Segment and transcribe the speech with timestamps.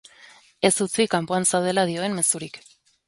[0.69, 2.59] Ez utzi kanpoan zaudela dioen mezurik.